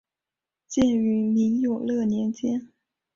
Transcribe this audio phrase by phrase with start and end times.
[0.67, 2.71] 建于明永乐年间。